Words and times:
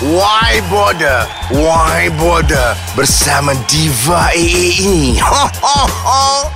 Why 0.00 0.64
Border? 0.72 1.28
Why 1.52 2.08
Border? 2.16 2.72
Bersama 2.96 3.52
Diva 3.68 4.32
AA 4.32 4.80
ini. 4.80 5.20
Ho, 5.20 5.44
ho, 5.60 5.80
ho. 5.84 6.48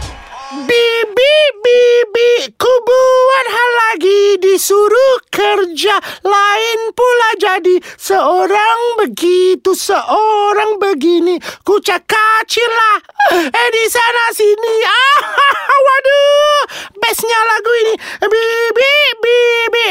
Bibi, 0.64 1.34
bibi, 1.60 2.56
ku 2.56 2.72
buat 2.88 3.46
hal 3.52 3.70
lagi 3.84 4.40
disuruh 4.40 5.28
kerja 5.28 6.00
lain 6.24 6.80
pula 6.96 7.30
jadi 7.36 7.84
seorang 8.00 9.04
begitu, 9.04 9.76
seorang 9.76 10.80
begini. 10.80 11.36
Ku 11.68 11.84
cakacilah 11.84 12.96
eh 13.28 13.68
di 13.76 13.84
sana 13.92 14.24
sini. 14.32 14.74
Ah, 14.88 15.20
waduh, 15.84 16.62
bestnya 16.96 17.40
lagu 17.44 17.72
ini. 17.84 17.94
Bibi, 18.24 18.94
bibi. 19.20 19.83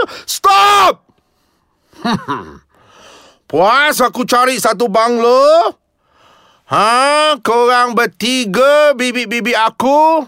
Waduh, 0.00 0.08
Stop! 0.24 0.94
Puas 3.50 4.00
aku 4.00 4.24
cari 4.24 4.56
satu 4.56 4.88
banglo. 4.88 5.76
Ha, 6.70 7.34
korang 7.42 7.98
bertiga 7.98 8.94
bibik-bibik 8.94 9.58
aku 9.58 10.22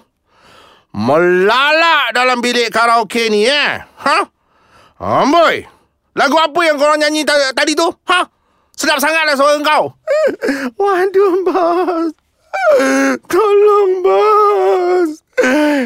melalak 0.90 2.10
dalam 2.12 2.42
bilik 2.42 2.68
karaoke 2.74 3.30
ni 3.30 3.46
eh. 3.46 3.78
Ha? 3.78 4.18
Amboi. 4.98 5.62
Lagu 6.18 6.36
apa 6.36 6.60
yang 6.66 6.76
korang 6.76 6.98
nyanyi 6.98 7.22
ta- 7.22 7.54
tadi 7.54 7.78
tu? 7.78 7.86
Ha? 8.10 8.26
Sedap 8.74 8.98
sangatlah 8.98 9.38
suara 9.38 9.62
kau. 9.62 9.94
Waduh, 10.82 11.46
bos. 11.46 12.12
Tolong, 13.30 13.92
bos. 14.02 15.21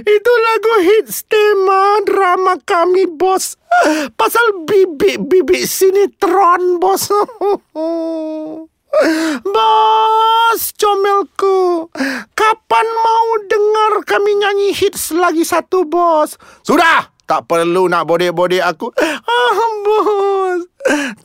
Itu 0.02 0.32
lagu 0.42 0.74
hits 0.82 1.22
tema 1.30 2.02
drama 2.02 2.58
kami, 2.66 3.06
bos. 3.06 3.54
Pasal 4.18 4.66
bibik-bibik 4.66 5.64
sinetron, 5.64 6.82
bos. 6.82 7.06
Bos, 9.44 10.72
comelku. 10.80 11.92
Kapan 12.32 12.86
mau 12.88 13.28
dengar 13.44 14.00
kami 14.08 14.40
nyanyi 14.40 14.72
hits 14.72 15.12
lagi 15.12 15.44
satu, 15.44 15.84
bos? 15.84 16.40
Sudah! 16.64 17.12
Tak 17.26 17.50
perlu 17.50 17.90
nak 17.90 18.06
bodek-bodek 18.06 18.62
aku. 18.62 18.94
Ah, 19.02 19.58
bos. 19.82 20.62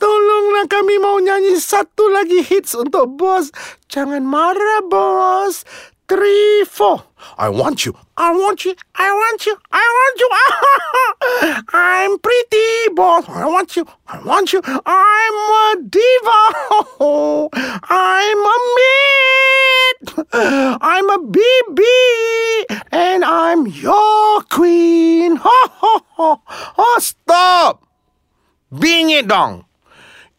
Tolonglah 0.02 0.66
kami 0.66 0.98
mau 0.98 1.22
nyanyi 1.22 1.54
satu 1.62 2.10
lagi 2.10 2.42
hits 2.42 2.74
untuk 2.74 3.06
bos. 3.14 3.54
Jangan 3.86 4.26
marah, 4.26 4.82
bos. 4.82 5.62
Three, 6.10 6.51
four. 6.82 6.98
I 7.38 7.48
want 7.48 7.86
you. 7.86 7.94
I 8.16 8.34
want 8.34 8.64
you. 8.66 8.74
I 8.98 9.08
want 9.22 9.46
you. 9.46 9.54
I 9.70 9.86
want 9.98 10.16
you. 10.18 10.28
I'm 11.86 12.18
pretty, 12.18 12.70
boss. 12.98 13.22
I 13.28 13.46
want 13.46 13.76
you. 13.76 13.86
I 14.08 14.18
want 14.26 14.52
you. 14.52 14.60
I'm 14.66 15.36
a 15.62 15.66
diva. 15.86 16.40
I'm 17.86 18.40
a 18.54 18.58
meat. 18.76 20.04
I'm 20.90 21.06
a 21.06 21.18
BB. 21.22 21.80
And 22.90 23.24
I'm 23.24 23.70
your 23.70 24.42
queen. 24.50 25.38
Oh, 25.38 26.98
stop! 26.98 27.86
Bingit 28.74 29.30
dong. 29.30 29.62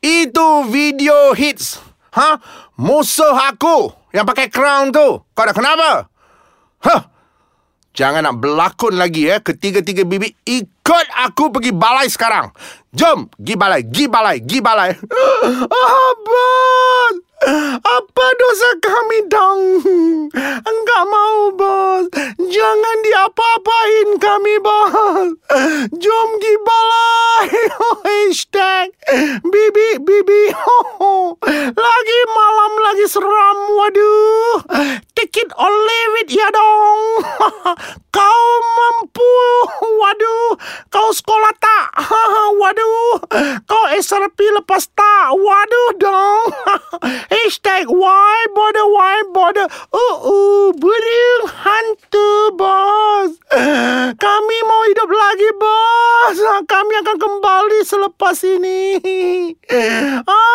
Itu 0.03 0.67
video 0.67 1.31
hits. 1.31 1.80
Ha? 2.19 2.36
Musuh 2.75 3.31
aku 3.31 3.95
yang 4.11 4.27
pakai 4.27 4.52
crown 4.52 4.91
tu. 4.91 5.23
Kau 5.23 5.44
dah 5.47 5.55
kenapa? 5.55 6.12
Hah? 6.84 7.02
Jangan 7.94 8.26
nak 8.26 8.42
berlakon 8.42 8.98
lagi 8.98 9.30
ya. 9.30 9.38
Ketiga-tiga 9.38 10.02
bibik 10.02 10.34
ikut 10.50 11.08
aku 11.30 11.53
pergi 11.53 11.70
balai 11.70 12.09
sekarang. 12.09 12.50
Jom, 12.94 13.30
gi 13.38 13.53
balai, 13.53 13.86
gi 13.86 14.09
balai, 14.09 14.38
gi 14.42 14.59
balai. 14.62 14.98
Bos. 16.26 17.16
Apa 17.84 18.26
dosa 18.39 18.70
kami 18.80 19.20
dong? 19.28 19.84
Enggak 20.72 21.04
mau, 21.11 21.52
bos. 21.52 22.08
Jangan 22.39 22.98
diapa-apain 23.04 24.10
kami, 24.16 24.55
bos. 24.64 25.36
Jom 26.04 26.30
gi 26.39 26.55
balai. 26.64 27.52
Hashtag 28.08 28.95
Bibi, 29.43 29.88
bibi. 29.99 30.43
Lagi 31.76 32.20
malam, 32.32 32.73
lagi 32.80 33.05
seram. 33.11 33.58
Waduh. 33.76 34.58
Take 35.11 35.43
it 35.43 35.52
or 35.60 35.67
leave 35.67 36.16
it, 36.23 36.30
ya 36.32 36.48
dong. 36.48 36.73
Kau 38.15 38.48
mampu. 38.77 39.33
Waduh. 39.81 40.54
Kau 40.93 41.09
sekolah 41.09 41.54
tak? 41.58 41.87
Waduh. 42.61 43.26
Kau 43.65 43.86
SRP 43.93 44.54
lepas 44.61 44.86
tak? 44.93 45.33
Waduh 45.33 45.92
dong. 45.98 46.45
Hashtag 47.33 47.89
why 47.89 48.37
bother, 48.54 48.86
why 48.86 49.17
bother. 49.33 49.67
Uh, 49.89 50.15
uh, 50.21 50.65
burung 50.77 51.45
hantu, 51.49 52.54
bos. 52.54 53.31
Kami 54.14 54.58
mau 54.65 54.81
hidup 54.89 55.10
lagi, 55.10 55.49
bos. 55.58 56.37
Kami 56.70 56.93
akan 57.02 57.17
kembali 57.17 57.80
selepas 57.81 58.37
ini. 58.45 58.98
Ah, 60.23 60.52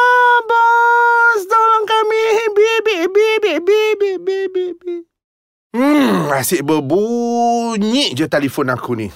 asyik 6.32 6.64
berbunyi 6.64 8.12
je 8.12 8.24
telefon 8.28 8.72
aku 8.72 8.92
ni. 8.98 9.08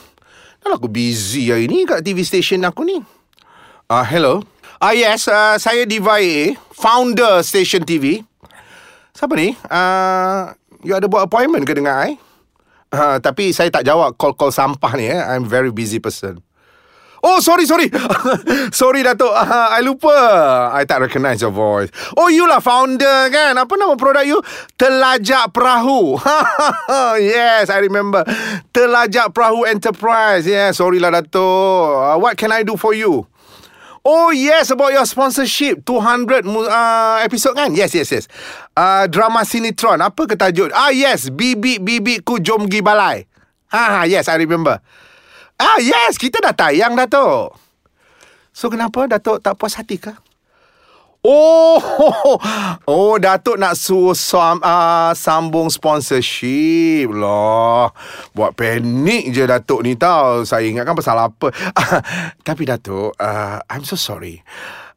Dah 0.63 0.79
aku 0.79 0.87
busy 0.87 1.51
hari 1.51 1.67
ni 1.67 1.83
kat 1.83 2.07
TV 2.07 2.23
station 2.23 2.63
aku 2.63 2.87
ni. 2.87 3.03
Ah, 3.91 4.01
uh, 4.01 4.05
hello. 4.07 4.35
Ah, 4.79 4.91
uh, 4.91 4.95
yes, 4.95 5.27
uh, 5.27 5.59
saya 5.59 5.87
Diva 5.87 6.19
AA, 6.19 6.59
founder 6.75 7.43
station 7.43 7.83
TV. 7.83 8.23
Siapa 9.13 9.35
ni? 9.37 9.55
Ah, 9.67 9.77
uh, 9.77 10.41
you 10.87 10.95
ada 10.95 11.11
buat 11.11 11.27
appointment 11.27 11.67
ke 11.67 11.75
dengan 11.75 11.99
I? 11.99 12.19
Uh, 12.93 13.17
tapi 13.19 13.57
saya 13.57 13.73
tak 13.73 13.89
jawab 13.89 14.15
call-call 14.21 14.53
sampah 14.53 14.93
ni 15.01 15.09
eh. 15.09 15.17
I'm 15.17 15.49
very 15.49 15.73
busy 15.73 15.97
person. 15.97 16.45
Oh, 17.23 17.39
sorry, 17.39 17.71
sorry. 17.71 17.87
sorry, 18.75 19.07
Datuk. 19.07 19.31
Uh, 19.31 19.47
I 19.79 19.81
lupa. 19.87 20.11
I 20.75 20.83
tak 20.83 21.07
recognize 21.07 21.39
your 21.39 21.55
voice. 21.55 21.87
Oh, 22.19 22.27
you 22.27 22.51
lah 22.51 22.59
founder 22.59 23.31
kan? 23.31 23.55
Apa 23.55 23.79
nama 23.79 23.95
produk 23.95 24.27
you? 24.27 24.43
Telajak 24.75 25.55
Perahu. 25.55 26.19
yes, 27.23 27.71
I 27.71 27.79
remember. 27.79 28.27
Telajak 28.75 29.31
Perahu 29.31 29.63
Enterprise. 29.71 30.51
Yeah, 30.51 30.75
sorry 30.75 30.99
lah, 30.99 31.15
Datuk. 31.15 31.39
Uh, 31.39 32.19
what 32.19 32.35
can 32.35 32.51
I 32.51 32.67
do 32.67 32.75
for 32.75 32.91
you? 32.91 33.31
Oh, 34.03 34.35
yes, 34.35 34.75
about 34.75 34.91
your 34.91 35.07
sponsorship. 35.07 35.87
200 35.87 36.43
uh, 36.43 37.23
episode 37.23 37.55
kan? 37.55 37.71
Yes, 37.71 37.95
yes, 37.95 38.11
yes. 38.11 38.27
Uh, 38.75 39.07
drama 39.07 39.47
Sinetron. 39.47 40.03
Apa 40.03 40.27
ke 40.27 40.35
tajuk? 40.35 40.75
Ah, 40.75 40.91
yes. 40.91 41.31
Bibik-bibikku 41.31 42.43
jom 42.43 42.67
gi 42.67 42.83
balai. 42.83 43.31
Ha, 43.71 43.83
ha, 43.95 44.01
yes, 44.11 44.27
I 44.27 44.43
remember. 44.43 44.83
Ah, 45.63 45.79
yes, 45.79 46.19
kita 46.19 46.43
dah 46.43 46.51
tayang, 46.51 46.99
Datuk. 46.99 47.55
So, 48.51 48.67
kenapa 48.67 49.07
Datuk 49.07 49.39
tak 49.39 49.55
puas 49.55 49.79
hati 49.79 49.95
ke? 49.95 50.11
Oh, 51.23 51.79
oh, 52.91 53.15
Datuk 53.23 53.55
nak 53.55 53.79
suruh 53.79 54.19
uh, 54.59 55.15
sambung 55.15 55.71
sponsorship 55.71 57.15
lah. 57.15 57.95
Buat 58.35 58.59
panik 58.59 59.31
je 59.31 59.47
Datuk 59.47 59.87
ni 59.87 59.95
tau. 59.95 60.43
Saya 60.43 60.67
ingatkan 60.67 60.99
pasal 60.99 61.23
apa. 61.23 61.55
Tapi 62.47 62.67
Datuk, 62.67 63.15
uh, 63.23 63.63
I'm 63.71 63.87
so 63.87 63.95
sorry. 63.95 64.43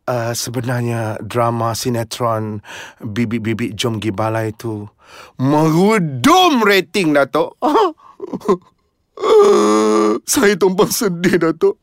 Uh, 0.10 0.34
sebenarnya 0.34 1.22
drama 1.22 1.78
sinetron 1.78 2.66
Bibik-Bibik 3.06 3.78
Jom 3.78 4.02
Gi 4.02 4.10
Balai 4.10 4.50
tu 4.58 4.90
merudum 5.38 6.66
rating 6.66 7.14
Datuk. 7.14 7.54
Saya 10.32 10.54
tumpang 10.60 10.92
sedih 10.92 11.40
Datuk. 11.40 11.76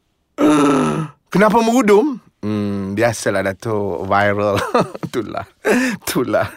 Kenapa 1.33 1.59
merudum? 1.65 2.21
Hmm, 2.43 2.99
biasalah 2.99 3.55
Datuk 3.55 4.03
Viral 4.11 4.59
Itulah 5.07 5.47
Itulah 6.03 6.51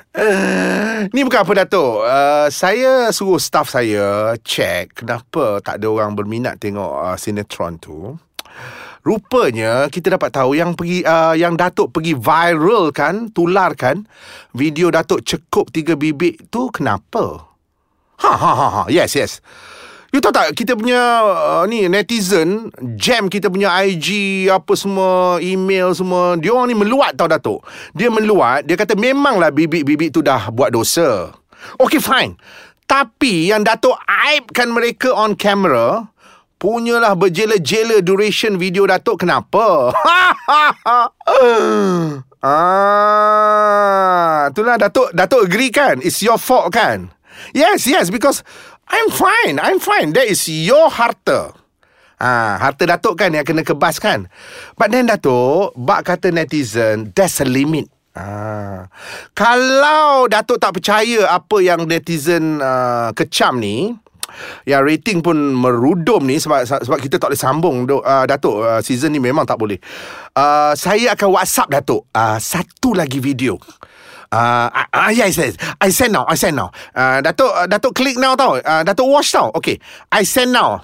Ni 1.14 1.22
bukan 1.22 1.46
apa 1.46 1.54
Datuk 1.62 2.02
uh, 2.02 2.50
Saya 2.50 3.14
suruh 3.14 3.38
staff 3.38 3.70
saya 3.70 4.34
Check 4.42 4.98
Kenapa 4.98 5.62
tak 5.62 5.78
ada 5.78 5.86
orang 5.94 6.18
berminat 6.18 6.58
Tengok 6.58 6.90
uh, 6.90 7.14
sinetron 7.22 7.78
tu 7.78 8.18
Rupanya 9.06 9.86
kita 9.94 10.18
dapat 10.18 10.34
tahu 10.34 10.58
yang 10.58 10.74
pergi 10.74 11.06
uh, 11.06 11.38
yang 11.38 11.54
Datuk 11.54 11.94
pergi 11.94 12.18
viral 12.18 12.90
kan, 12.90 13.30
tular 13.30 13.78
kan 13.78 14.10
video 14.58 14.90
Datuk 14.90 15.22
cekup 15.22 15.70
tiga 15.70 15.94
bibik 15.94 16.50
tu 16.50 16.74
kenapa? 16.74 17.54
Ha 18.26 18.34
ha 18.34 18.52
ha 18.58 18.68
ha. 18.82 18.84
Yes 18.90 19.14
yes. 19.14 19.46
You 20.14 20.22
tahu 20.22 20.34
tak 20.34 20.54
kita 20.54 20.78
punya 20.78 21.02
uh, 21.26 21.64
ni 21.66 21.90
netizen 21.90 22.70
jam 22.94 23.26
kita 23.26 23.50
punya 23.50 23.74
IG 23.84 24.46
apa 24.48 24.78
semua 24.78 25.42
email 25.42 25.98
semua 25.98 26.38
dia 26.38 26.54
orang 26.54 26.70
ni 26.70 26.78
meluat 26.78 27.18
tau 27.18 27.26
Datuk. 27.26 27.66
Dia 27.98 28.14
meluat 28.14 28.70
dia 28.70 28.78
kata 28.78 28.94
memanglah 28.94 29.50
bibik-bibik 29.50 30.14
tu 30.14 30.22
dah 30.22 30.54
buat 30.54 30.70
dosa. 30.70 31.34
Okay 31.82 31.98
fine. 31.98 32.38
Tapi 32.86 33.50
yang 33.50 33.66
Datuk 33.66 33.98
aibkan 34.06 34.70
mereka 34.70 35.10
on 35.10 35.34
camera 35.34 36.06
punyalah 36.62 37.18
berjela-jela 37.18 38.02
duration 38.02 38.62
video 38.62 38.88
Datuk 38.88 39.26
kenapa? 39.26 39.92
ah, 42.46 44.48
itulah 44.50 44.78
Datuk 44.78 45.10
Datuk 45.12 45.50
agree 45.50 45.74
kan? 45.74 46.00
It's 46.06 46.22
your 46.22 46.38
fault 46.38 46.72
kan? 46.72 47.10
Yes, 47.52 47.84
yes 47.84 48.08
because 48.08 48.48
I'm 48.90 49.10
fine. 49.10 49.58
I'm 49.58 49.80
fine. 49.82 50.14
That 50.14 50.30
is 50.30 50.46
your 50.50 50.90
harta. 50.90 51.54
Ah, 52.16 52.56
harta 52.62 52.88
Datuk 52.88 53.20
kan 53.20 53.36
yang 53.36 53.44
kena 53.44 53.68
kebas 53.68 54.00
kan? 54.00 54.32
But 54.80 54.96
then 54.96 55.12
Datuk, 55.12 55.76
bak 55.76 56.08
kata 56.08 56.32
netizen, 56.32 57.12
there's 57.12 57.44
a 57.44 57.48
limit. 57.48 57.92
Ah. 58.16 58.88
Kalau 59.36 60.32
Datuk 60.32 60.64
tak 60.64 60.80
percaya 60.80 61.28
apa 61.28 61.60
yang 61.60 61.84
netizen 61.84 62.64
uh, 62.64 63.12
kecam 63.12 63.60
ni, 63.60 63.92
yang 64.64 64.88
rating 64.88 65.20
pun 65.20 65.36
merudum 65.36 66.24
ni 66.24 66.40
sebab 66.40 66.64
sebab 66.66 66.98
kita 67.00 67.20
tak 67.20 67.36
boleh 67.36 67.40
sambung 67.40 67.76
uh, 67.88 68.26
Datuk 68.26 68.64
uh, 68.64 68.80
season 68.80 69.12
ni 69.12 69.20
memang 69.20 69.44
tak 69.44 69.60
boleh. 69.60 69.78
Uh, 70.32 70.72
saya 70.76 71.12
akan 71.14 71.36
WhatsApp 71.36 71.72
Datuk 71.72 72.08
uh, 72.16 72.40
satu 72.40 72.96
lagi 72.96 73.20
video. 73.20 73.60
Uh, 74.36 74.68
uh, 74.92 75.12
yes, 75.16 75.40
yes. 75.40 75.56
I 75.80 75.96
send 75.96 76.12
now. 76.12 76.28
I 76.28 76.36
send 76.36 76.60
now. 76.60 76.76
Uh, 76.92 77.24
Datuk, 77.24 77.48
uh, 77.56 77.68
Datuk 77.72 77.96
klik 77.96 78.20
now 78.20 78.36
tau. 78.36 78.60
Uh, 78.60 78.84
Datuk 78.84 79.08
watch 79.08 79.32
tau. 79.32 79.48
Okay. 79.56 79.80
I 80.12 80.28
send 80.28 80.52
now. 80.52 80.84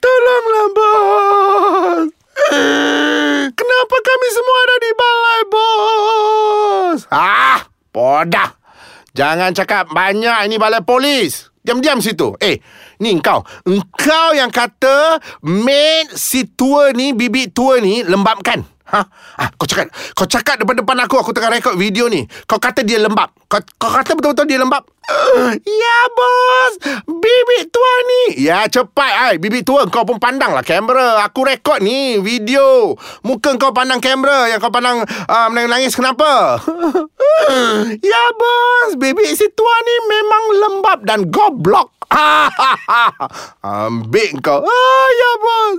Tolonglah, 0.00 0.66
bos. 0.72 2.08
Kenapa 3.52 3.96
kami 4.00 4.28
semua 4.32 4.58
ada 4.64 4.76
di 4.80 4.92
balai, 4.96 5.40
bos? 5.52 7.00
Ah, 7.12 7.60
bodah. 7.92 8.56
Jangan 9.12 9.52
cakap 9.52 9.92
banyak 9.92 10.48
ini 10.48 10.56
balai 10.56 10.80
polis. 10.80 11.52
Diam-diam 11.60 12.00
situ. 12.00 12.32
Eh, 12.40 12.64
ni 13.04 13.12
engkau. 13.12 13.44
Engkau 13.68 14.32
yang 14.32 14.48
kata 14.48 15.20
maid 15.44 16.16
si 16.16 16.48
tua 16.48 16.96
ni, 16.96 17.12
bibik 17.12 17.52
tua 17.52 17.76
ni 17.84 18.00
lembabkan. 18.00 18.64
Ha? 18.88 19.00
Ah, 19.36 19.48
kau 19.52 19.68
cakap, 19.68 19.92
kau 20.16 20.24
cakap 20.24 20.56
depan-depan 20.64 20.96
aku, 21.04 21.20
aku 21.20 21.30
tengah 21.36 21.52
rekod 21.52 21.76
video 21.76 22.08
ni. 22.08 22.24
Kau 22.48 22.56
kata 22.56 22.80
dia 22.80 22.96
lembab. 22.96 23.28
Kau, 23.44 23.60
kau 23.76 23.92
kata 23.92 24.16
betul-betul 24.16 24.48
dia 24.48 24.56
lembab. 24.56 24.84
Ya, 25.64 25.98
bos. 26.12 26.72
Bibik 27.08 27.72
tua 27.72 27.94
ni. 28.04 28.44
Ya, 28.44 28.68
cepat, 28.68 29.32
ai. 29.32 29.34
Bibik 29.40 29.64
tua, 29.64 29.88
kau 29.88 30.04
pun 30.04 30.20
pandang 30.20 30.52
lah 30.52 30.60
kamera. 30.60 31.24
Aku 31.24 31.48
rekod 31.48 31.80
ni, 31.80 32.20
video. 32.20 32.92
Muka 33.24 33.56
kau 33.56 33.72
pandang 33.72 34.04
kamera, 34.04 34.52
yang 34.52 34.60
kau 34.60 34.68
pandang 34.68 35.00
uh, 35.08 35.46
menangis-nangis. 35.48 35.96
Kenapa? 35.96 36.60
ya, 38.12 38.24
bos. 38.36 39.00
Bibik 39.00 39.32
si 39.32 39.48
tua 39.56 39.74
ni 39.80 39.94
memang 40.12 40.44
lembab 40.60 40.98
dan 41.08 41.32
goblok. 41.32 41.96
Ambil 43.64 44.40
kau. 44.44 44.60
Ah, 44.64 45.08
ya, 45.12 45.30
bos. 45.40 45.76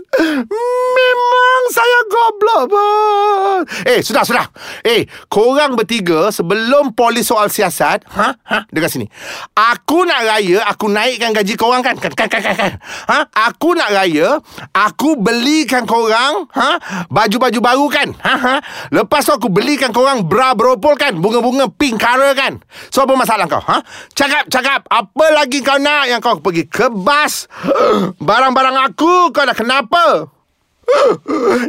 Memang 0.97 1.61
saya 1.69 1.99
goblok, 2.09 2.63
bos. 2.69 3.61
Eh, 3.85 4.01
sudah, 4.01 4.25
sudah. 4.25 4.45
Eh, 4.81 5.05
korang 5.29 5.77
bertiga 5.77 6.33
sebelum 6.33 6.97
polis 6.97 7.29
soal 7.29 7.49
siasat, 7.53 8.05
ha? 8.09 8.33
Ha? 8.45 8.57
Dengar 8.73 8.89
sini. 8.89 9.09
Aku 9.55 10.07
nak 10.07 10.23
raya, 10.23 10.63
aku 10.67 10.87
naikkan 10.87 11.35
gaji 11.35 11.53
korang 11.59 11.83
kan? 11.83 11.99
Kan, 11.99 12.15
kan, 12.15 12.27
kan, 12.31 12.41
kan. 12.41 12.55
kan? 12.55 12.71
Ha? 13.11 13.19
Aku 13.51 13.75
nak 13.75 13.91
raya, 13.91 14.39
aku 14.71 15.19
belikan 15.19 15.83
korang, 15.83 16.47
ha? 16.55 16.79
Baju-baju 17.11 17.59
baru 17.59 17.85
kan? 17.91 18.07
Ha? 18.23 18.35
Ha? 18.39 18.55
Lepas 18.95 19.27
tu 19.27 19.35
aku 19.35 19.51
belikan 19.51 19.91
korang 19.91 20.23
bra 20.23 20.55
beropol 20.55 20.95
kan? 20.95 21.19
Bunga-bunga 21.19 21.67
pink 21.67 21.99
color 21.99 22.31
kan? 22.33 22.63
So, 22.89 23.03
apa 23.03 23.13
masalah 23.19 23.45
kau? 23.51 23.59
Ha? 23.59 23.83
Cakap, 24.15 24.47
cakap. 24.47 24.87
Apa 24.87 25.25
lagi 25.35 25.59
kau 25.59 25.75
nak 25.75 26.07
yang 26.07 26.23
kau 26.23 26.39
pergi 26.39 26.65
kebas 26.71 27.51
barang-barang 28.27 28.77
aku? 28.91 29.35
Kau 29.35 29.43
nak 29.43 29.59
kenapa? 29.59 30.38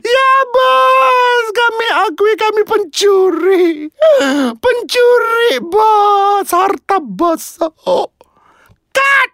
Ya 0.01 0.33
bos. 0.49 1.45
Kami 1.53 1.87
akui 2.09 2.33
kami 2.37 2.63
pencuri. 2.65 3.69
Pencuri 4.57 5.51
bos. 5.63 6.49
Harta 6.51 6.99
bos. 7.03 7.61
Oh. 7.87 8.09
Cut! 8.91 9.31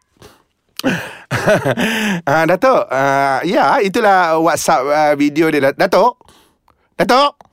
Uh, 2.26 2.44
Datuk 2.52 2.86
uh, 2.92 3.40
Ya 3.42 3.80
itulah 3.80 4.36
Whatsapp 4.42 4.82
uh, 4.84 5.12
video 5.16 5.48
dia. 5.48 5.72
Datuk? 5.72 6.20
Datuk 6.98 7.45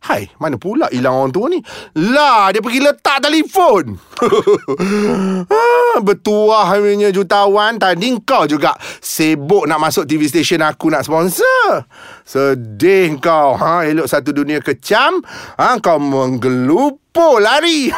Hai, 0.00 0.32
mana 0.40 0.56
pula 0.56 0.88
hilang 0.88 1.12
orang 1.12 1.32
tua 1.36 1.52
ni? 1.52 1.60
Lah, 2.08 2.48
dia 2.48 2.64
pergi 2.64 2.80
letak 2.80 3.20
telefon. 3.20 4.00
ah, 5.52 6.00
bertuah 6.00 6.72
punya 6.80 7.12
jutawan. 7.12 7.76
Tadi 7.76 8.16
kau 8.24 8.48
juga 8.48 8.72
sibuk 9.04 9.68
nak 9.68 9.76
masuk 9.76 10.08
TV 10.08 10.24
station 10.24 10.64
aku 10.64 10.88
nak 10.88 11.04
sponsor. 11.04 11.84
Sedih 12.24 13.20
kau. 13.20 13.60
Ha, 13.60 13.84
elok 13.92 14.08
satu 14.08 14.32
dunia 14.32 14.64
kecam. 14.64 15.20
Ha, 15.60 15.76
kau 15.84 16.00
menggelup 16.00 17.09
Po 17.10 17.42
lari. 17.42 17.90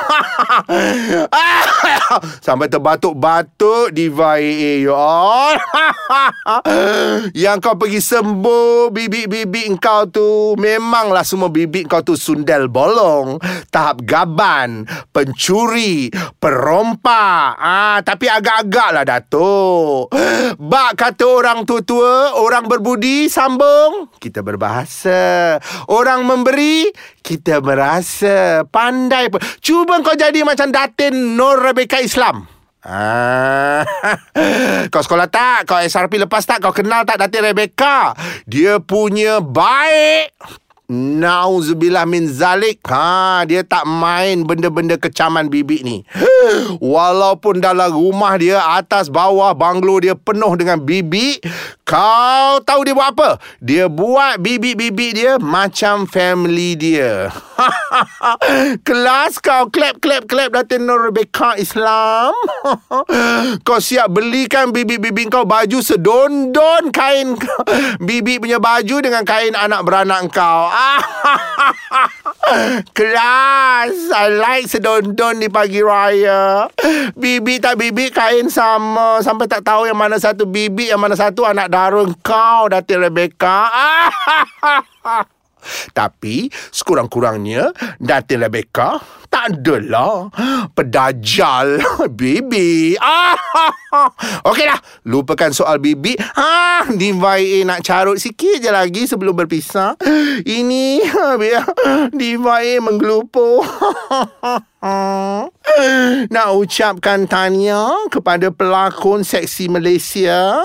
Sampai 2.44 2.72
terbatuk-batuk 2.72 3.92
Diva 3.92 4.40
AA 4.40 4.84
You 4.84 4.96
all 4.96 5.56
Yang 7.44 7.56
kau 7.60 7.76
pergi 7.76 8.00
sembuh 8.00 8.88
Bibik-bibik 8.92 9.80
kau 9.80 10.08
tu 10.08 10.56
Memanglah 10.56 11.24
semua 11.24 11.52
bibik 11.52 11.88
kau 11.88 12.00
tu 12.00 12.16
Sundel 12.16 12.72
bolong 12.72 13.36
Tahap 13.68 14.00
gaban 14.04 14.88
Pencuri 15.12 16.08
Perompak. 16.12 17.56
Ah, 17.60 18.00
Tapi 18.00 18.26
agak-agak 18.28 18.88
lah 18.92 19.04
Datuk 19.04 20.08
Bak 20.62 20.94
kata 20.94 21.26
orang 21.26 21.66
tua-tua 21.66 22.38
Orang 22.38 22.70
berbudi 22.70 23.26
Sambung 23.26 24.06
Kita 24.22 24.46
berbahasa 24.46 25.58
Orang 25.90 26.22
memberi 26.22 26.86
Kita 27.18 27.58
merasa 27.58 28.62
Pandai 28.70 29.26
pun. 29.26 29.42
Cuba 29.58 29.98
kau 30.06 30.14
jadi 30.14 30.46
macam 30.46 30.70
Datin 30.70 31.34
Nur 31.34 31.58
Rebecca 31.58 31.98
Islam. 31.98 32.46
Ah, 32.82 33.86
kau 34.92 35.02
sekolah 35.06 35.30
tak? 35.30 35.70
Kau 35.70 35.78
SRP 35.78 36.18
lepas 36.18 36.42
tak? 36.42 36.58
Kau 36.58 36.74
kenal 36.74 37.06
tak 37.06 37.22
Datin 37.22 37.54
Rebecca? 37.54 38.10
Dia 38.42 38.82
punya 38.82 39.38
baik. 39.38 40.34
Nauzubillah 40.90 42.10
min 42.10 42.26
zalik. 42.26 42.82
Ha, 42.90 43.46
dia 43.46 43.62
tak 43.62 43.86
main 43.86 44.42
benda-benda 44.42 44.98
kecaman 44.98 45.46
bibik 45.46 45.86
ni. 45.86 46.02
Walaupun 46.82 47.62
dalam 47.62 47.94
rumah 47.94 48.34
dia 48.38 48.58
atas 48.58 49.08
bawah 49.08 49.54
banglo 49.54 50.02
dia 50.02 50.14
penuh 50.18 50.52
dengan 50.58 50.80
bibik, 50.82 51.42
kau 51.86 52.58
tahu 52.64 52.80
dia 52.86 52.94
buat 52.96 53.08
apa? 53.14 53.30
Dia 53.62 53.86
buat 53.86 54.42
bibik-bibik 54.42 55.10
dia 55.14 55.32
macam 55.38 56.08
family 56.08 56.74
dia. 56.74 57.30
Kelas 58.86 59.38
kau 59.38 59.70
clap 59.70 60.02
clap 60.02 60.26
clap 60.26 60.50
Datin 60.50 60.86
Nur 60.88 61.10
Rebecca 61.10 61.54
Islam. 61.58 62.34
kau 63.66 63.78
siap 63.78 64.10
belikan 64.10 64.74
bibik-bibik 64.74 65.30
kau 65.30 65.46
baju 65.46 65.78
sedondon 65.82 66.90
kain 66.90 67.38
bibik 68.06 68.42
punya 68.42 68.58
baju 68.58 68.96
dengan 69.02 69.22
kain 69.22 69.54
anak 69.54 69.86
beranak 69.86 70.26
kau. 70.34 70.70
Kelas 72.92 73.94
I 74.10 74.26
like 74.34 74.66
sedondon 74.66 75.38
di 75.38 75.48
pagi 75.48 75.78
raya. 75.78 76.66
Bibi 77.14 77.62
tak 77.62 77.78
bibi 77.78 78.10
kain 78.10 78.50
sama. 78.50 79.22
Sampai 79.22 79.46
tak 79.46 79.62
tahu 79.62 79.86
yang 79.86 79.98
mana 79.98 80.18
satu 80.18 80.44
bibi 80.44 80.90
Yang 80.90 81.00
mana 81.00 81.14
satu 81.14 81.46
anak 81.46 81.70
darun. 81.70 82.12
Kau 82.20 82.66
Datin 82.66 83.02
Rebecca 83.02 83.70
Tapi 85.92 86.50
sekurang-kurangnya 86.70 87.70
Datin 87.98 88.42
Rebecca 88.42 88.98
tak 89.32 89.56
adalah 89.56 90.28
Pedajal 90.76 91.80
Bibi. 92.18 92.94
Ah, 93.92 94.08
Okeylah 94.48 94.80
Lupakan 95.04 95.52
soal 95.52 95.76
bibi. 95.76 96.16
Ah, 96.32 96.88
Divai 96.88 97.60
nak 97.68 97.84
carut 97.84 98.16
sikit 98.16 98.56
je 98.64 98.72
lagi 98.72 99.04
Sebelum 99.04 99.36
berpisah. 99.36 100.00
Ini 100.40 101.04
Biar 101.40 101.68
Divai 102.08 102.80
menggelupur 102.80 103.60
Nak 106.34 106.48
ucapkan 106.58 107.24
tanya 107.24 107.88
kepada 108.12 108.52
pelakon 108.52 109.24
seksi 109.24 109.68
Malaysia 109.72 110.60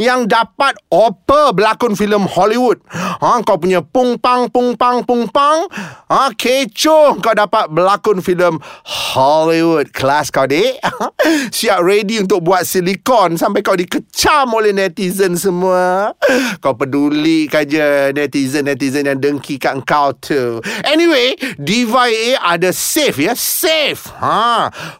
yang 0.00 0.24
dapat 0.30 0.76
offer 0.88 1.52
berlakon 1.52 1.98
filem 1.98 2.24
Hollywood. 2.24 2.80
Ha, 2.92 3.42
kau 3.44 3.58
punya 3.60 3.84
pung 3.84 4.16
pang 4.16 4.48
pung 4.48 4.74
pang 4.78 5.04
pung 5.04 5.28
pang. 5.28 5.68
Ha, 6.08 6.32
kecoh 6.34 7.18
kau 7.20 7.34
dapat 7.34 7.68
berlakon 7.72 8.22
filem 8.22 8.58
Hollywood 8.86 9.90
kelas 9.90 10.30
kau 10.30 10.46
dek 10.46 10.78
Siap 11.56 11.80
ready 11.82 12.22
untuk 12.22 12.44
buat 12.44 12.62
silikon 12.62 13.34
Sampai 13.40 13.64
kau 13.64 13.74
dikecam 13.74 14.52
oleh 14.54 14.70
netizen 14.76 15.34
semua 15.34 16.12
Kau 16.60 16.76
peduli 16.76 17.50
kaja 17.50 18.12
netizen-netizen 18.14 19.08
yang 19.08 19.18
dengki 19.18 19.58
kat 19.58 19.80
kau 19.82 20.14
tu 20.14 20.60
Anyway 20.86 21.34
Diva 21.58 22.06
A 22.06 22.54
ada 22.54 22.70
save 22.70 23.18
ya 23.26 23.34
Save 23.34 24.04
ha. 24.22 24.45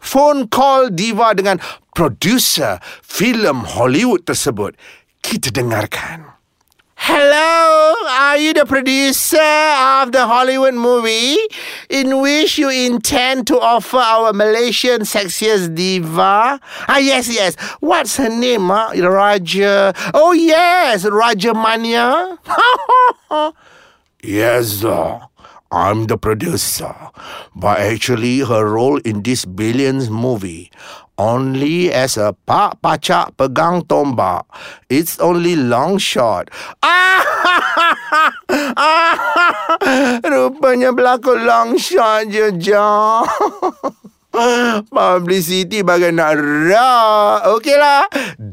Phone 0.01 0.47
call 0.49 0.91
Diva 0.93 1.33
dengan 1.37 1.59
producer 1.95 2.83
filem 3.03 3.65
Hollywood 3.65 4.27
tersebut 4.29 4.77
Kita 5.25 5.51
dengarkan 5.51 6.37
Hello, 6.99 7.95
are 8.09 8.39
you 8.39 8.55
the 8.55 8.65
producer 8.65 9.37
of 9.39 10.13
the 10.13 10.27
Hollywood 10.27 10.75
movie 10.75 11.37
in 11.91 12.21
which 12.21 12.57
you 12.59 12.71
intend 12.71 13.47
to 13.49 13.61
offer 13.61 13.99
our 13.99 14.33
Malaysian 14.33 15.03
sexiest 15.03 15.77
diva? 15.77 16.59
Ah, 16.89 16.97
yes, 16.99 17.29
yes. 17.29 17.55
What's 17.81 18.17
her 18.17 18.31
name? 18.31 18.73
Huh? 18.73 18.97
Raja. 18.97 19.93
Oh, 20.15 20.33
yes, 20.33 21.05
Raja 21.05 21.53
Mania. 21.53 22.39
yes, 24.25 24.81
sir. 24.81 25.21
I'm 25.73 26.07
the 26.07 26.17
producer. 26.17 26.95
But 27.55 27.81
actually, 27.81 28.41
her 28.41 28.65
role 28.69 28.99
in 29.03 29.23
this 29.23 29.45
Billions 29.45 30.11
movie 30.11 30.71
only 31.19 31.93
as 31.93 32.17
a 32.17 32.37
pak 32.47 32.81
pacak 32.85 33.33
pegang 33.41 33.83
tombak. 33.89 34.45
It's 34.89 35.19
only 35.19 35.57
long 35.57 35.99
shot. 35.99 36.53
Ah, 36.85 37.25
rupanya 40.25 40.93
berlaku 40.93 41.35
long 41.41 41.81
shot 41.81 42.29
je, 42.29 42.53
John. 42.61 43.27
Publicity 44.93 45.81
bagai 45.81 46.13
nak 46.13 46.37
rak. 46.37 47.49
Okeylah 47.49 48.05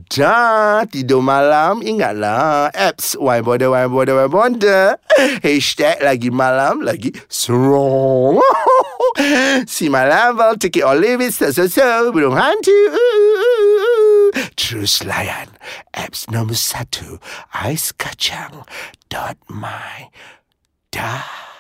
Dah 0.08 0.88
Tidur 0.88 1.20
malam 1.20 1.84
Ingatlah. 1.84 2.72
Apps 2.72 3.20
Why 3.20 3.44
bother 3.44 3.72
Why 3.72 3.88
bother 3.88 4.16
Why 4.16 4.28
bother. 4.28 4.98
Hashtag 5.44 6.00
lagi 6.02 6.32
malam 6.32 6.82
Lagi 6.84 7.12
Serong 7.28 8.40
Si 9.74 9.92
malam 9.92 10.40
Well 10.40 10.56
take 10.58 10.80
it 10.80 10.88
or 10.88 10.96
leave 10.96 11.22
it. 11.22 11.36
So 11.36 11.52
so 11.52 11.68
so 11.68 12.12
Burung 12.16 12.38
hantu. 12.38 12.76
Terus 14.56 15.04
layan. 15.04 15.52
Apps 15.94 16.32
nombor 16.32 16.58
satu 16.58 17.20
Ais 17.54 17.94
kacang 17.94 18.66
Dot 19.12 19.38
my 19.52 20.10
Dah 20.90 21.53